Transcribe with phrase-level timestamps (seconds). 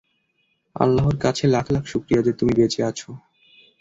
[0.75, 3.09] আল্লাহ কাছে লাখ লাখ শুকরিয়া, যে তুমি বেঁচে আছো।